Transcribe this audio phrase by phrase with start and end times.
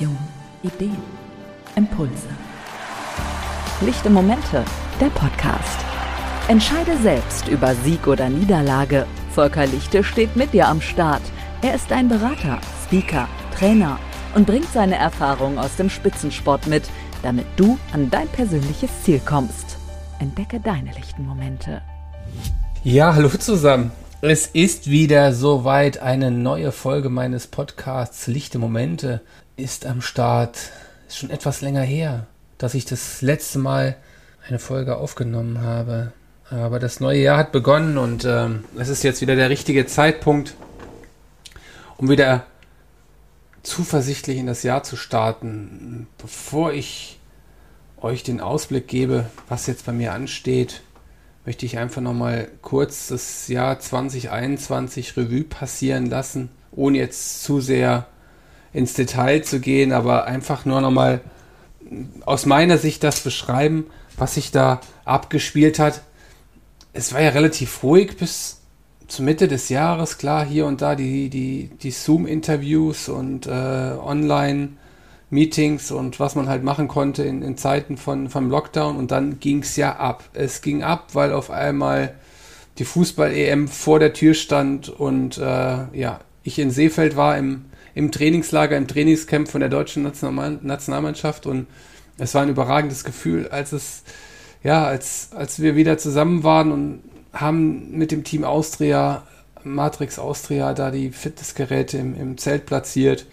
[0.00, 0.18] Inspiration,
[0.62, 0.96] Ideen,
[1.76, 2.28] Impulse.
[3.82, 4.64] Lichte Momente,
[5.00, 5.78] der Podcast.
[6.48, 9.06] Entscheide selbst über Sieg oder Niederlage.
[9.30, 11.22] Volker Lichte steht mit dir am Start.
[11.62, 13.98] Er ist ein Berater, Speaker, Trainer
[14.34, 16.84] und bringt seine Erfahrung aus dem Spitzensport mit,
[17.22, 19.76] damit du an dein persönliches Ziel kommst.
[20.18, 21.82] Entdecke deine lichten Momente.
[22.82, 23.92] Ja, hallo zusammen.
[24.22, 26.02] Es ist wieder soweit.
[26.02, 29.22] Eine neue Folge meines Podcasts Lichte Momente
[29.60, 30.58] ist am Start.
[31.08, 32.26] Ist schon etwas länger her,
[32.58, 33.96] dass ich das letzte Mal
[34.48, 36.12] eine Folge aufgenommen habe.
[36.50, 40.54] Aber das neue Jahr hat begonnen und ähm, es ist jetzt wieder der richtige Zeitpunkt,
[41.96, 42.44] um wieder
[43.62, 46.08] zuversichtlich in das Jahr zu starten.
[46.18, 47.20] Bevor ich
[48.00, 50.82] euch den Ausblick gebe, was jetzt bei mir ansteht,
[51.44, 58.06] möchte ich einfach nochmal kurz das Jahr 2021 Revue passieren lassen, ohne jetzt zu sehr
[58.72, 61.20] ins Detail zu gehen, aber einfach nur nochmal
[62.24, 63.86] aus meiner Sicht das beschreiben,
[64.16, 66.02] was sich da abgespielt hat.
[66.92, 68.60] Es war ja relativ ruhig bis
[69.08, 74.70] zur Mitte des Jahres, klar, hier und da die, die, die Zoom-Interviews und äh, Online-
[75.30, 78.96] Meetings und was man halt machen konnte in, in Zeiten von, vom Lockdown.
[78.96, 80.24] Und dann ging es ja ab.
[80.32, 82.14] Es ging ab, weil auf einmal
[82.78, 85.42] die Fußball-EM vor der Tür stand und äh,
[85.92, 91.46] ja, ich in Seefeld war im, im Trainingslager, im Trainingscamp von der deutschen National Nationalmannschaft
[91.46, 91.66] und
[92.18, 94.02] es war ein überragendes Gefühl, als es,
[94.62, 99.22] ja, als, als wir wieder zusammen waren und haben mit dem Team Austria,
[99.64, 103.26] Matrix Austria, da die Fitnessgeräte im, im Zelt platziert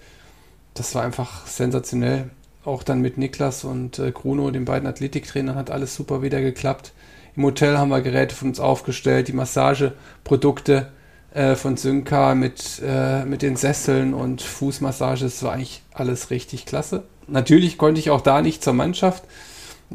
[0.77, 2.29] das war einfach sensationell.
[2.63, 6.93] Auch dann mit Niklas und äh, Bruno, den beiden Athletiktrainern, hat alles super wieder geklappt.
[7.35, 10.91] Im Hotel haben wir Geräte von uns aufgestellt, die Massageprodukte
[11.33, 15.25] äh, von Synca mit, äh, mit den Sesseln und Fußmassage.
[15.25, 17.03] Das war eigentlich alles richtig klasse.
[17.27, 19.23] Natürlich konnte ich auch da nicht zur Mannschaft.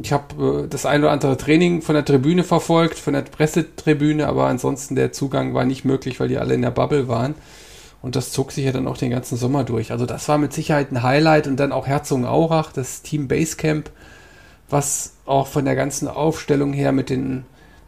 [0.01, 4.27] Ich habe äh, das ein oder andere Training von der Tribüne verfolgt, von der Pressetribüne,
[4.27, 7.35] aber ansonsten der Zugang war nicht möglich, weil die alle in der Bubble waren.
[8.01, 9.93] Und das zog sich ja dann auch den ganzen Sommer durch.
[9.93, 13.91] Also das war mit Sicherheit ein Highlight und dann auch Herzogenaurach, das Team Basecamp,
[14.69, 17.45] was auch von der ganzen Aufstellung her mit den,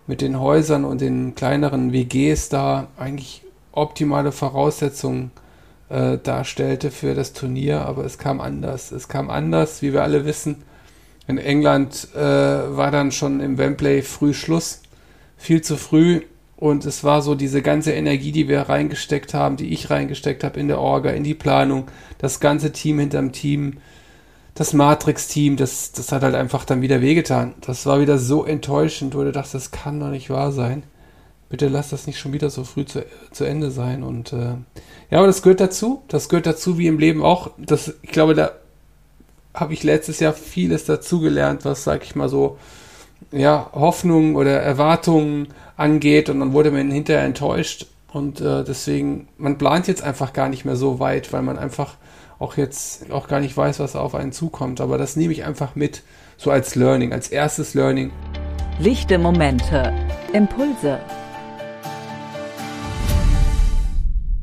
[0.06, 3.42] mit den Häusern und den kleineren WGs da eigentlich
[3.72, 5.30] optimale Voraussetzungen
[5.88, 7.82] äh, darstellte für das Turnier.
[7.82, 8.92] Aber es kam anders.
[8.92, 10.62] Es kam anders, wie wir alle wissen.
[11.26, 14.82] In England äh, war dann schon im Wembley früh Schluss.
[15.36, 16.22] Viel zu früh
[16.56, 20.60] und es war so diese ganze Energie, die wir reingesteckt haben, die ich reingesteckt habe
[20.60, 21.88] in der Orga, in die Planung,
[22.18, 23.78] das ganze Team hinterm Team,
[24.54, 27.54] das Matrix-Team, das, das hat halt einfach dann wieder wehgetan.
[27.60, 30.84] Das war wieder so enttäuschend, wo du dachtest, das kann doch nicht wahr sein.
[31.48, 34.02] Bitte lass das nicht schon wieder so früh zu, zu Ende sein.
[34.02, 34.54] Und äh,
[35.10, 36.02] ja, aber das gehört dazu.
[36.08, 37.50] Das gehört dazu, wie im Leben auch.
[37.58, 38.52] Das, ich glaube, da
[39.52, 42.58] habe ich letztes Jahr vieles dazugelernt, was, sag ich mal so,
[43.30, 49.58] ja, Hoffnungen oder Erwartungen angeht und dann wurde man hinterher enttäuscht und äh, deswegen, man
[49.58, 51.94] plant jetzt einfach gar nicht mehr so weit, weil man einfach
[52.38, 54.80] auch jetzt auch gar nicht weiß, was auf einen zukommt.
[54.80, 56.02] Aber das nehme ich einfach mit,
[56.36, 58.10] so als Learning, als erstes Learning.
[58.78, 59.92] Lichte Momente,
[60.32, 60.98] Impulse.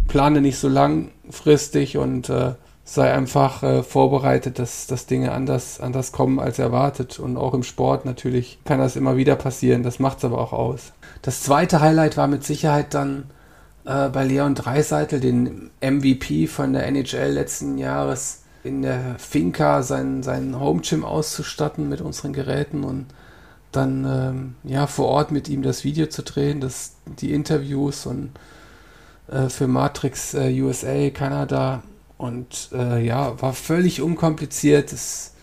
[0.07, 2.53] Plane nicht so langfristig und äh,
[2.83, 7.19] sei einfach äh, vorbereitet, dass, dass Dinge anders, anders kommen als erwartet.
[7.19, 9.83] Und auch im Sport natürlich kann das immer wieder passieren.
[9.83, 10.91] Das macht es aber auch aus.
[11.21, 13.29] Das zweite Highlight war mit Sicherheit dann
[13.85, 20.23] äh, bei Leon Dreiseitel, den MVP von der NHL letzten Jahres, in der Finca sein,
[20.23, 23.07] sein Home auszustatten mit unseren Geräten und
[23.71, 28.31] dann ähm, ja vor Ort mit ihm das Video zu drehen, das, die Interviews und
[29.31, 31.81] äh, für Matrix äh, USA, Kanada
[32.17, 34.93] und äh, ja, war völlig unkompliziert.
[34.93, 35.33] Es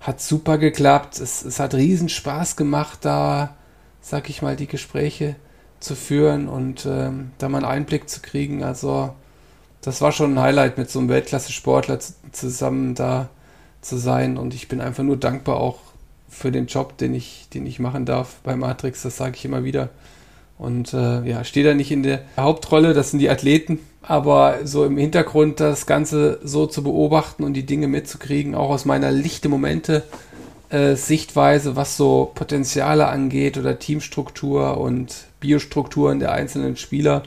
[0.00, 1.20] hat super geklappt.
[1.20, 3.54] Es, es hat riesen Spaß gemacht, da,
[4.00, 5.36] sag ich mal, die Gespräche
[5.80, 8.62] zu führen und ähm, da mal einen Einblick zu kriegen.
[8.62, 9.14] Also,
[9.80, 11.98] das war schon ein Highlight, mit so einem Weltklasse-Sportler
[12.32, 13.30] zusammen da
[13.80, 14.36] zu sein.
[14.36, 15.78] Und ich bin einfach nur dankbar auch
[16.28, 19.02] für den Job, den ich, den ich machen darf bei Matrix.
[19.02, 19.88] Das sage ich immer wieder.
[20.58, 24.84] Und äh, ja, stehe da nicht in der Hauptrolle, das sind die Athleten, aber so
[24.84, 29.48] im Hintergrund das Ganze so zu beobachten und die Dinge mitzukriegen, auch aus meiner lichte
[29.48, 30.02] Momente
[30.70, 37.24] äh, Sichtweise, was so Potenziale angeht oder Teamstruktur und Biostrukturen der einzelnen Spieler,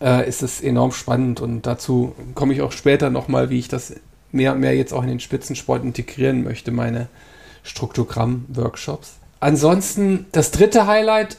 [0.00, 3.94] äh, ist es enorm spannend und dazu komme ich auch später nochmal, wie ich das
[4.30, 7.08] mehr und mehr jetzt auch in den Spitzensport integrieren möchte, meine
[7.62, 9.14] Struktogramm-Workshops.
[9.40, 11.38] Ansonsten das dritte Highlight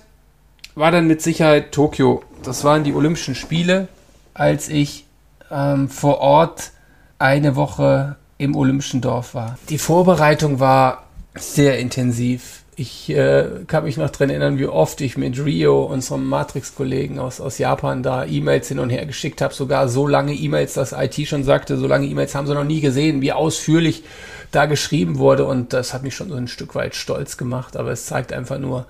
[0.75, 2.23] war dann mit Sicherheit Tokio.
[2.43, 3.87] Das waren die Olympischen Spiele,
[4.33, 5.05] als ich
[5.51, 6.71] ähm, vor Ort
[7.19, 9.57] eine Woche im Olympischen Dorf war.
[9.69, 11.03] Die Vorbereitung war
[11.35, 12.61] sehr intensiv.
[12.77, 17.39] Ich äh, kann mich noch dran erinnern, wie oft ich mit Rio, unserem Matrix-Kollegen aus,
[17.39, 19.53] aus Japan, da E-Mails hin und her geschickt habe.
[19.53, 22.81] Sogar so lange E-Mails, dass IT schon sagte, so lange E-Mails haben sie noch nie
[22.81, 24.03] gesehen, wie ausführlich
[24.51, 25.45] da geschrieben wurde.
[25.45, 27.77] Und das hat mich schon so ein Stück weit stolz gemacht.
[27.77, 28.85] Aber es zeigt einfach nur,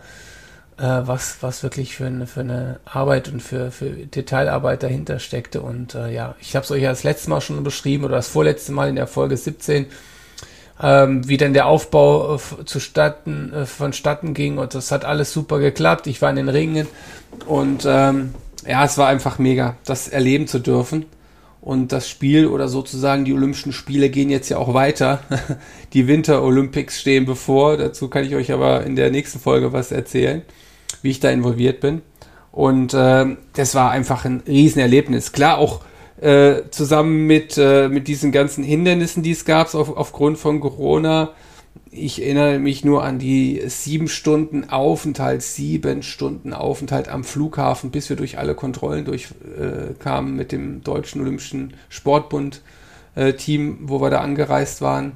[0.83, 5.61] was, was wirklich für eine, für eine Arbeit und für, für Detailarbeit dahinter steckte.
[5.61, 8.27] Und äh, ja, ich habe es euch ja das letzte Mal schon beschrieben oder das
[8.27, 9.87] vorletzte Mal in der Folge 17
[10.81, 15.59] ähm, wie denn der Aufbau äh, zustatten, äh, vonstatten ging und das hat alles super
[15.59, 16.07] geklappt.
[16.07, 16.87] Ich war in den Ringen
[17.45, 18.33] und ähm,
[18.67, 21.05] ja, es war einfach mega, das erleben zu dürfen.
[21.61, 25.21] Und das Spiel oder sozusagen die Olympischen Spiele gehen jetzt ja auch weiter.
[25.93, 27.77] Die Winter Olympics stehen bevor.
[27.77, 30.43] Dazu kann ich euch aber in der nächsten Folge was erzählen,
[31.05, 32.01] wie ich da involviert bin.
[32.51, 35.31] Und äh, das war einfach ein Riesenerlebnis.
[35.31, 35.81] Klar, auch
[36.19, 41.31] äh, zusammen mit, äh, mit diesen ganzen Hindernissen, die es gab auf, aufgrund von Corona.
[41.91, 48.09] Ich erinnere mich nur an die sieben Stunden Aufenthalt, sieben Stunden Aufenthalt am Flughafen, bis
[48.09, 52.61] wir durch alle Kontrollen durchkamen äh, mit dem Deutschen Olympischen Sportbund
[53.15, 53.33] äh,
[53.81, 55.13] wo wir da angereist waren.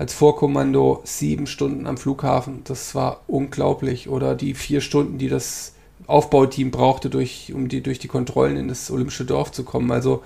[0.00, 2.62] Als Vorkommando sieben Stunden am Flughafen.
[2.64, 4.08] Das war unglaublich.
[4.08, 5.74] Oder die vier Stunden, die das
[6.06, 9.90] Aufbauteam brauchte, durch, um die, durch die Kontrollen in das Olympische Dorf zu kommen.
[9.90, 10.22] Also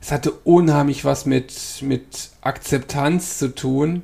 [0.00, 4.02] es hatte unheimlich was mit, mit Akzeptanz zu tun,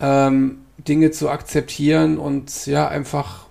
[0.00, 3.46] ähm, Dinge zu akzeptieren und ja, einfach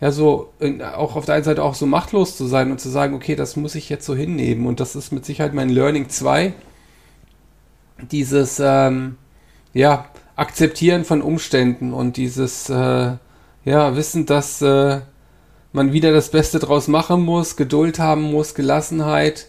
[0.00, 2.88] ja so in, auch auf der einen Seite auch so machtlos zu sein und zu
[2.88, 4.66] sagen, okay, das muss ich jetzt so hinnehmen.
[4.66, 6.52] Und das ist mit Sicherheit mein Learning 2.
[8.12, 9.16] Dieses ähm,
[9.74, 10.06] ja,
[10.36, 13.12] Akzeptieren von Umständen und dieses äh,
[13.64, 15.00] ja, Wissen, dass äh,
[15.72, 19.46] man wieder das Beste draus machen muss, Geduld haben muss, Gelassenheit.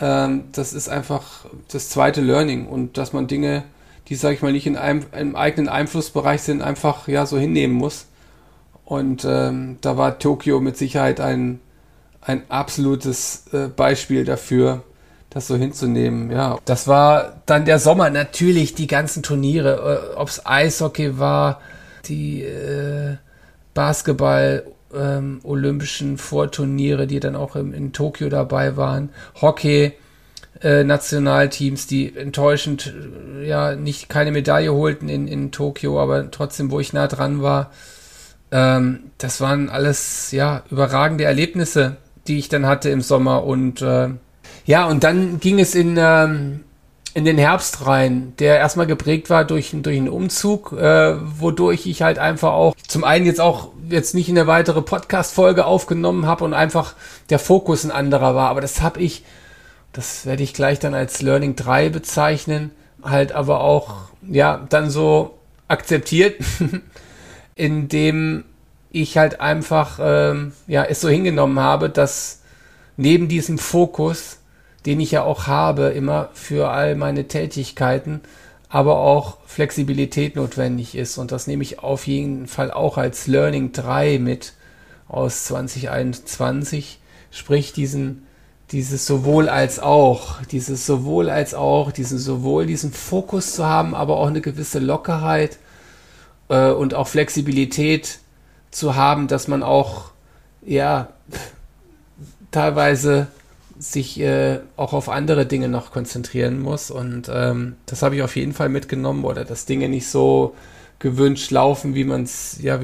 [0.00, 3.64] Ähm, das ist einfach das zweite Learning und dass man Dinge,
[4.08, 7.74] die, sage ich mal, nicht in einem, einem, eigenen Einflussbereich sind, einfach ja so hinnehmen
[7.74, 8.06] muss.
[8.84, 11.60] Und ähm, da war Tokio mit Sicherheit ein,
[12.20, 14.82] ein absolutes äh, Beispiel dafür,
[15.30, 16.30] das so hinzunehmen.
[16.30, 21.60] Ja, das war dann der Sommer natürlich die ganzen Turniere, äh, ob es Eishockey war,
[22.06, 23.16] die äh,
[23.74, 29.10] Basketball ähm, olympischen Vorturniere, die dann auch im, in Tokio dabei waren.
[29.40, 29.92] Hockey,
[30.62, 32.92] äh, Nationalteams, die enttäuschend
[33.40, 37.40] äh, ja nicht keine Medaille holten in, in Tokio, aber trotzdem, wo ich nah dran
[37.40, 37.70] war.
[38.50, 44.08] Ähm, das waren alles ja überragende Erlebnisse, die ich dann hatte im Sommer und äh,
[44.70, 46.60] ja, und dann ging es in ähm,
[47.12, 52.02] in den Herbst rein, der erstmal geprägt war durch, durch einen Umzug, äh, wodurch ich
[52.02, 56.44] halt einfach auch zum einen jetzt auch jetzt nicht in eine weitere Podcast-Folge aufgenommen habe
[56.44, 56.94] und einfach
[57.30, 58.48] der Fokus ein anderer war.
[58.48, 59.24] Aber das habe ich,
[59.92, 62.70] das werde ich gleich dann als Learning 3 bezeichnen,
[63.02, 65.36] halt aber auch, ja, dann so
[65.66, 66.40] akzeptiert,
[67.56, 68.44] indem
[68.92, 72.42] ich halt einfach, ähm, ja, es so hingenommen habe, dass
[72.96, 74.39] neben diesem Fokus
[74.86, 78.20] den ich ja auch habe, immer für all meine Tätigkeiten,
[78.68, 81.18] aber auch Flexibilität notwendig ist.
[81.18, 84.54] Und das nehme ich auf jeden Fall auch als Learning 3 mit
[85.08, 87.00] aus 2021,
[87.30, 88.26] sprich diesen,
[88.70, 94.16] dieses sowohl als auch, dieses sowohl als auch, diesen sowohl diesen Fokus zu haben, aber
[94.16, 95.58] auch eine gewisse Lockerheit
[96.48, 98.20] äh, und auch Flexibilität
[98.70, 100.12] zu haben, dass man auch,
[100.62, 101.08] ja,
[102.52, 103.26] teilweise
[103.80, 106.90] sich äh, auch auf andere Dinge noch konzentrieren muss.
[106.90, 110.54] Und ähm, das habe ich auf jeden Fall mitgenommen oder dass Dinge nicht so
[110.98, 112.78] gewünscht laufen, wie man es ja,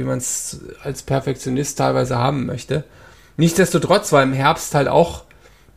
[0.83, 2.85] als Perfektionist teilweise haben möchte.
[3.37, 5.25] Nichtsdestotrotz war im Herbst halt auch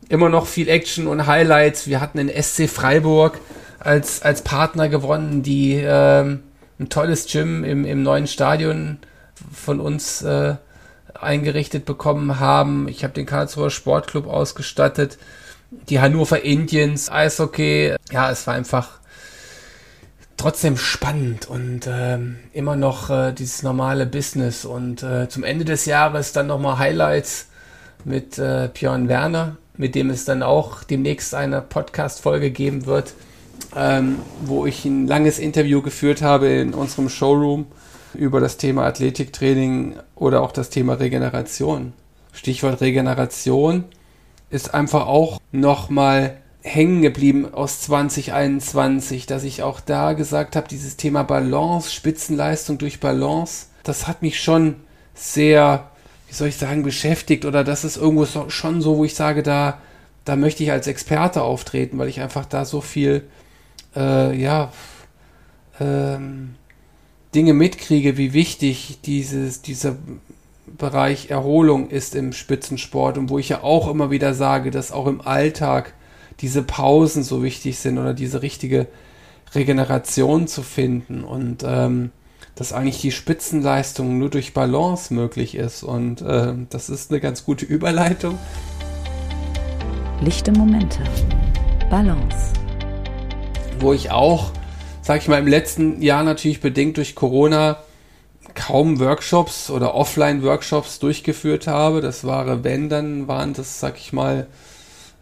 [0.08, 1.86] immer noch viel Action und Highlights.
[1.86, 3.38] Wir hatten den SC Freiburg
[3.78, 6.40] als, als Partner gewonnen, die ähm,
[6.78, 8.98] ein tolles Gym im, im neuen Stadion
[9.52, 10.54] von uns äh,
[11.22, 12.88] eingerichtet bekommen haben.
[12.88, 15.18] Ich habe den Karlsruher Sportclub ausgestattet,
[15.88, 17.94] die Hannover Indians, Eishockey.
[18.10, 19.00] Ja, es war einfach
[20.36, 22.18] trotzdem spannend und äh,
[22.52, 24.64] immer noch äh, dieses normale Business.
[24.64, 27.48] Und äh, zum Ende des Jahres dann nochmal Highlights
[28.04, 33.12] mit äh, Björn Werner, mit dem es dann auch demnächst eine Podcast-Folge geben wird,
[33.76, 37.66] ähm, wo ich ein langes Interview geführt habe in unserem Showroom
[38.14, 41.92] über das Thema Athletiktraining oder auch das Thema Regeneration.
[42.32, 43.84] Stichwort Regeneration
[44.50, 50.96] ist einfach auch nochmal hängen geblieben aus 2021, dass ich auch da gesagt habe, dieses
[50.96, 54.76] Thema Balance, Spitzenleistung durch Balance, das hat mich schon
[55.14, 55.90] sehr,
[56.28, 59.42] wie soll ich sagen, beschäftigt oder das ist irgendwo so, schon so, wo ich sage,
[59.42, 59.78] da,
[60.24, 63.24] da möchte ich als Experte auftreten, weil ich einfach da so viel,
[63.96, 64.70] äh, ja,
[65.80, 66.56] ähm,
[67.34, 69.96] Dinge mitkriege, wie wichtig dieses, dieser
[70.66, 75.06] Bereich Erholung ist im Spitzensport und wo ich ja auch immer wieder sage, dass auch
[75.06, 75.94] im Alltag
[76.40, 78.86] diese Pausen so wichtig sind oder diese richtige
[79.54, 82.10] Regeneration zu finden und ähm,
[82.54, 87.44] dass eigentlich die Spitzenleistung nur durch Balance möglich ist und äh, das ist eine ganz
[87.44, 88.38] gute Überleitung.
[90.20, 91.00] Lichte Momente.
[91.88, 92.52] Balance.
[93.80, 94.52] Wo ich auch,
[95.02, 97.78] sag ich mal, im letzten Jahr natürlich bedingt durch Corona
[98.54, 102.00] kaum Workshops oder Offline-Workshops durchgeführt habe.
[102.00, 104.46] Das war, wenn, dann waren das, sag ich mal,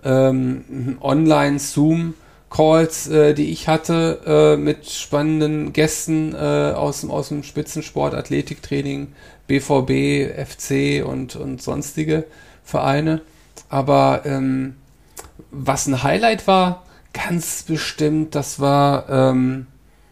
[0.05, 7.43] ähm, Online-Zoom-Calls, äh, die ich hatte äh, mit spannenden Gästen äh, aus, dem, aus dem
[7.43, 9.09] Spitzensport, Athletiktraining,
[9.47, 12.25] BVB, FC und, und sonstige
[12.65, 13.21] Vereine.
[13.69, 14.77] Aber ähm,
[15.51, 19.67] was ein Highlight war, ganz bestimmt, das war ähm,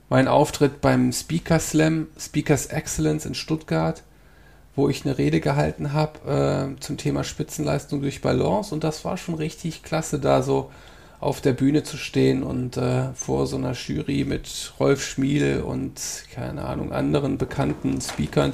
[0.08, 4.02] mein Auftritt beim Speaker Slam, Speakers Excellence in Stuttgart,
[4.74, 9.16] wo ich eine Rede gehalten habe äh, zum Thema Spitzenleistung durch Balance und das war
[9.16, 10.70] schon richtig klasse, da so
[11.18, 16.00] auf der Bühne zu stehen und äh, vor so einer Jury mit Rolf Schmiel und
[16.34, 18.52] keine Ahnung anderen bekannten Speakern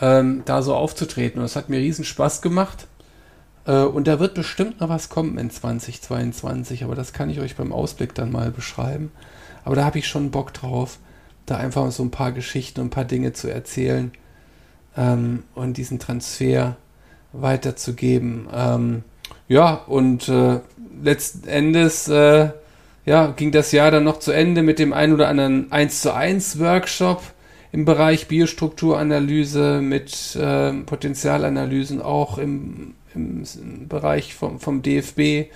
[0.00, 1.38] ähm, da so aufzutreten.
[1.38, 2.87] Und das hat mir riesen Spaß gemacht.
[3.68, 7.54] Äh, und da wird bestimmt noch was kommen in 2022, aber das kann ich euch
[7.54, 9.12] beim Ausblick dann mal beschreiben.
[9.64, 10.98] Aber da habe ich schon Bock drauf,
[11.46, 14.10] da einfach so ein paar Geschichten und ein paar Dinge zu erzählen
[14.96, 16.76] ähm, und diesen Transfer
[17.32, 18.48] weiterzugeben.
[18.52, 19.04] Ähm,
[19.48, 20.60] ja, und äh,
[21.02, 22.50] letzten Endes äh,
[23.04, 26.14] ja, ging das Jahr dann noch zu Ende mit dem ein oder anderen 1 zu
[26.14, 27.22] 1 Workshop
[27.72, 35.50] im Bereich Biostrukturanalyse mit äh, Potenzialanalysen auch im, im, im Bereich vom, vom DFB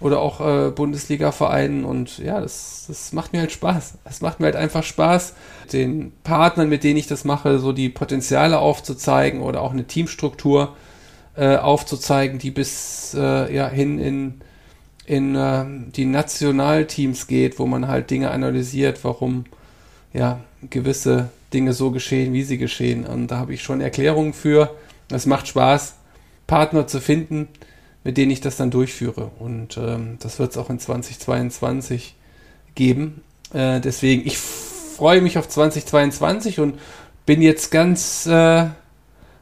[0.00, 3.98] oder auch äh, Bundesliga-Vereinen und ja, das, das macht mir halt Spaß.
[4.04, 5.34] Es macht mir halt einfach Spaß,
[5.72, 10.76] den Partnern, mit denen ich das mache, so die Potenziale aufzuzeigen oder auch eine Teamstruktur
[11.36, 14.40] äh, aufzuzeigen, die bis äh, ja, hin in,
[15.04, 19.44] in äh, die Nationalteams geht, wo man halt Dinge analysiert, warum
[20.12, 23.06] ja gewisse Dinge so geschehen, wie sie geschehen.
[23.06, 24.74] Und da habe ich schon Erklärungen für.
[25.10, 25.94] Es macht Spaß,
[26.46, 27.48] Partner zu finden,
[28.04, 29.30] mit denen ich das dann durchführe.
[29.38, 32.14] Und ähm, das wird es auch in 2022
[32.74, 33.22] geben.
[33.52, 36.78] Äh, deswegen, ich freue mich auf 2022 und
[37.24, 38.66] bin jetzt ganz äh,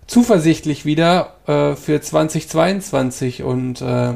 [0.07, 4.15] zuversichtlich wieder äh, für 2022 und äh,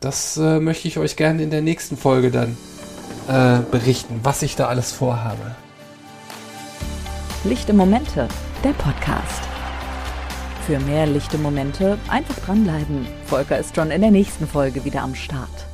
[0.00, 2.56] das äh, möchte ich euch gerne in der nächsten Folge dann
[3.28, 5.54] äh, berichten, was ich da alles vorhabe.
[7.44, 8.28] Lichte Momente,
[8.62, 9.42] der Podcast.
[10.66, 13.06] Für mehr lichte Momente einfach dranbleiben.
[13.26, 15.71] Volker ist schon in der nächsten Folge wieder am Start.